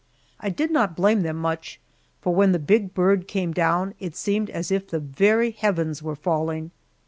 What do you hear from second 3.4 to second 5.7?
down, it seemed as if the very